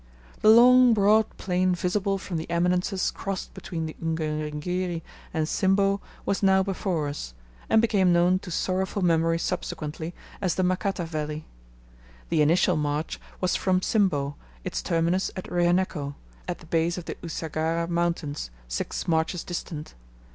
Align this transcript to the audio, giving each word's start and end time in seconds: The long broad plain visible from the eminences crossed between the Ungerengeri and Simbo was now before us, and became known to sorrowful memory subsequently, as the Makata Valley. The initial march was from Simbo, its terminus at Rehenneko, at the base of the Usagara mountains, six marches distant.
The 0.41 0.49
long 0.49 0.95
broad 0.95 1.27
plain 1.37 1.75
visible 1.75 2.17
from 2.17 2.37
the 2.37 2.49
eminences 2.49 3.11
crossed 3.11 3.53
between 3.53 3.85
the 3.85 3.95
Ungerengeri 4.01 5.03
and 5.31 5.47
Simbo 5.47 6.01
was 6.25 6.41
now 6.41 6.63
before 6.63 7.07
us, 7.07 7.35
and 7.69 7.83
became 7.83 8.11
known 8.11 8.39
to 8.39 8.49
sorrowful 8.49 9.03
memory 9.03 9.37
subsequently, 9.37 10.15
as 10.41 10.55
the 10.55 10.63
Makata 10.63 11.05
Valley. 11.05 11.45
The 12.29 12.41
initial 12.41 12.77
march 12.77 13.19
was 13.39 13.55
from 13.55 13.81
Simbo, 13.83 14.33
its 14.63 14.81
terminus 14.81 15.29
at 15.35 15.45
Rehenneko, 15.51 16.15
at 16.47 16.57
the 16.57 16.65
base 16.65 16.97
of 16.97 17.05
the 17.05 17.13
Usagara 17.21 17.87
mountains, 17.87 18.49
six 18.67 19.07
marches 19.07 19.43
distant. 19.43 19.93